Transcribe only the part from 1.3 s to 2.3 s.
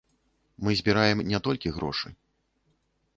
не толькі грошы.